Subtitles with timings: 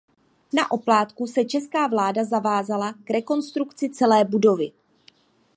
[0.53, 4.71] Na oplátku se česká vláda zavázala k rekonstrukci celé budovy.